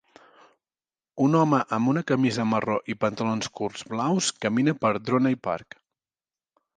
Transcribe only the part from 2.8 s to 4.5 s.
i pantalons curts blaus